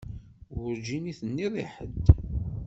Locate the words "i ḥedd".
1.63-2.05